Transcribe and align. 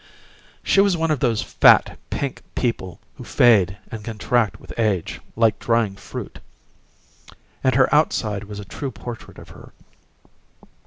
She 0.63 0.81
was 0.81 0.97
one 0.97 1.11
of 1.11 1.19
those 1.19 1.43
fat, 1.43 1.95
pink 2.09 2.41
people 2.55 2.99
who 3.17 3.23
fade 3.23 3.77
and 3.91 4.03
contract 4.03 4.59
with 4.59 4.73
age 4.79 5.21
like 5.35 5.59
drying 5.59 5.95
fruit; 5.95 6.39
and 7.63 7.75
her 7.75 7.87
outside 7.93 8.45
was 8.45 8.57
a 8.59 8.65
true 8.65 8.89
portrait 8.89 9.37
of 9.37 9.49
her. 9.49 9.73